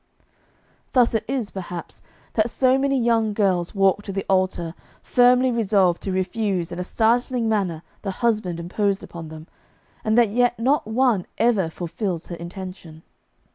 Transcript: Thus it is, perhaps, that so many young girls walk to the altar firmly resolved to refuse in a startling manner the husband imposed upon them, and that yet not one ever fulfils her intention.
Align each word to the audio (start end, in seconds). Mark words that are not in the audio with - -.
Thus 0.93 1.13
it 1.13 1.23
is, 1.27 1.51
perhaps, 1.51 2.01
that 2.33 2.49
so 2.49 2.75
many 2.79 2.99
young 2.99 3.33
girls 3.33 3.75
walk 3.75 4.01
to 4.05 4.11
the 4.11 4.25
altar 4.27 4.73
firmly 5.03 5.51
resolved 5.51 6.01
to 6.01 6.11
refuse 6.11 6.71
in 6.71 6.79
a 6.79 6.83
startling 6.83 7.47
manner 7.47 7.83
the 8.01 8.09
husband 8.09 8.59
imposed 8.59 9.03
upon 9.03 9.27
them, 9.27 9.45
and 10.03 10.17
that 10.17 10.29
yet 10.29 10.57
not 10.57 10.87
one 10.87 11.27
ever 11.37 11.69
fulfils 11.69 12.25
her 12.29 12.35
intention. 12.37 13.03